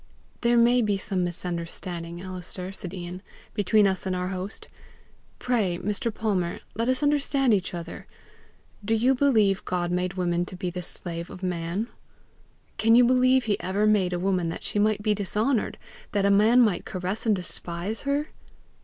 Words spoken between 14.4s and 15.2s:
that she might be